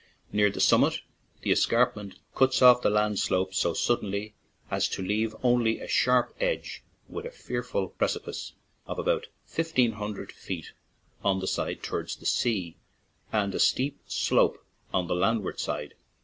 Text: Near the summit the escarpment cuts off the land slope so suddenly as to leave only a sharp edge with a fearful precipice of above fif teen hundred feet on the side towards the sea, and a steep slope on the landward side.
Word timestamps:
Near 0.31 0.49
the 0.49 0.59
summit 0.59 1.01
the 1.43 1.51
escarpment 1.51 2.15
cuts 2.33 2.63
off 2.63 2.81
the 2.81 2.89
land 2.89 3.19
slope 3.19 3.53
so 3.53 3.75
suddenly 3.75 4.33
as 4.71 4.89
to 4.89 5.03
leave 5.03 5.35
only 5.43 5.79
a 5.79 5.87
sharp 5.87 6.35
edge 6.39 6.83
with 7.07 7.23
a 7.23 7.29
fearful 7.29 7.89
precipice 7.89 8.53
of 8.87 8.97
above 8.97 9.25
fif 9.45 9.75
teen 9.75 9.91
hundred 9.91 10.31
feet 10.31 10.71
on 11.23 11.37
the 11.39 11.45
side 11.45 11.83
towards 11.83 12.15
the 12.15 12.25
sea, 12.25 12.77
and 13.31 13.53
a 13.53 13.59
steep 13.59 13.99
slope 14.07 14.65
on 14.91 15.05
the 15.05 15.13
landward 15.13 15.59
side. 15.59 15.93